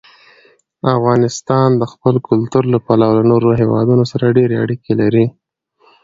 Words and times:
افغانستان 0.97 1.69
د 1.81 1.83
خپل 1.93 2.15
کلتور 2.27 2.63
له 2.73 2.79
پلوه 2.85 3.11
له 3.17 3.23
نورو 3.31 3.49
هېوادونو 3.61 4.03
سره 4.11 4.33
ډېرې 4.37 4.55
اړیکې 4.63 4.93
لري. 5.01 5.25